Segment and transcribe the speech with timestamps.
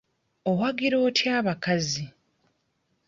[0.49, 2.03] Owagira otya abakazi?